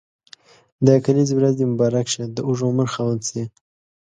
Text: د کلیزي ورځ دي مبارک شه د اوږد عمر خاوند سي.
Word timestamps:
د 0.85 0.87
کلیزي 1.05 1.33
ورځ 1.35 1.53
دي 1.57 1.65
مبارک 1.73 2.05
شه 2.13 2.23
د 2.35 2.37
اوږد 2.47 2.65
عمر 2.69 2.87
خاوند 2.93 3.21
سي. 3.29 3.43